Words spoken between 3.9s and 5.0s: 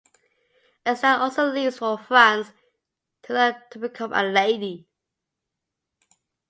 a lady.